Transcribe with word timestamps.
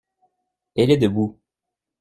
Elle 0.75 0.89
est 0.89 0.97
debout. 0.97 1.39